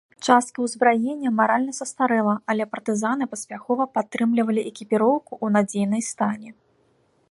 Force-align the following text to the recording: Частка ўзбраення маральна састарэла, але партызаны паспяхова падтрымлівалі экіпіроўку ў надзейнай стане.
Частка 0.27 0.57
ўзбраення 0.67 1.31
маральна 1.41 1.75
састарэла, 1.79 2.35
але 2.53 2.67
партызаны 2.73 3.25
паспяхова 3.35 3.83
падтрымлівалі 3.99 4.61
экіпіроўку 4.73 5.29
ў 5.43 5.47
надзейнай 5.59 6.01
стане. 6.13 6.49